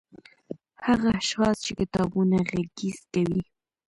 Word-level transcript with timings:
هغه 0.87 1.09
اشخاص 1.21 1.55
چې 1.65 1.71
کتابونه 1.79 2.37
غږيز 2.49 2.99
کوي 3.13 3.41